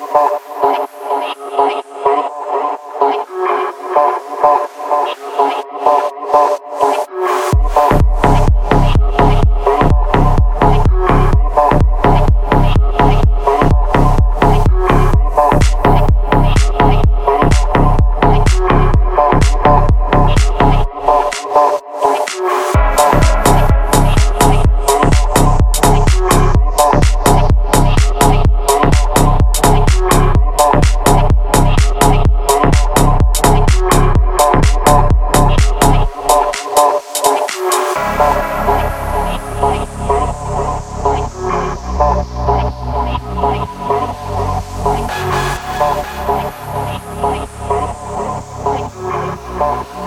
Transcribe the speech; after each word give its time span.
Arrest 0.00 0.97
Oh. 49.70 49.97